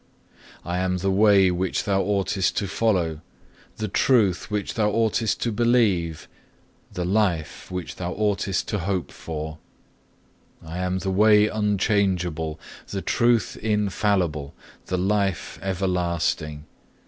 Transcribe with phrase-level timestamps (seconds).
[0.65, 3.21] I am the Way which thou oughtest to follow;
[3.77, 6.27] the Truth which thou oughtest to believe;
[6.91, 9.59] the Life which thou oughtest to hope for.
[10.65, 12.59] I am the Way unchangeable;
[12.89, 14.55] the Truth infallible;
[14.87, 16.65] the Life everlasting.